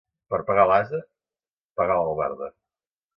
Per 0.33 0.37
pegar 0.45 0.61
a 0.67 0.69
l'ase, 0.69 1.01
pegar 1.81 1.99
a 1.99 2.07
l'albarda. 2.07 2.49